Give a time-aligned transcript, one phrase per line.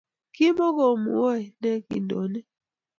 [0.35, 2.47] Kimokumowoi nee kindonik